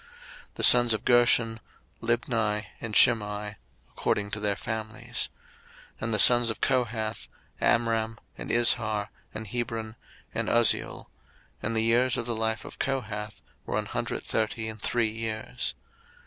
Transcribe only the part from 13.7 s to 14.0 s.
an